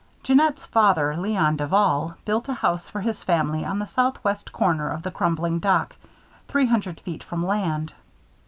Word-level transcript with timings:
Jeannette's 0.23 0.65
father, 0.65 1.13
Léon 1.15 1.55
Duval, 1.57 2.15
built 2.25 2.49
a 2.49 2.55
house 2.55 2.87
for 2.89 3.01
his 3.01 3.21
family 3.21 3.63
on 3.63 3.77
the 3.77 3.85
southwest 3.85 4.51
corner 4.51 4.89
of 4.89 5.03
the 5.03 5.11
crumbling 5.11 5.59
dock, 5.59 5.95
three 6.47 6.65
hundred 6.65 6.99
feet 7.01 7.21
from 7.23 7.45
land. 7.45 7.93